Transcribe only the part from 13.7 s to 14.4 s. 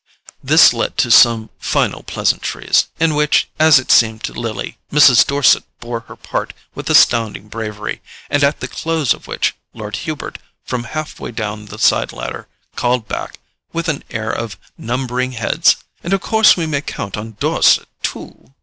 with an air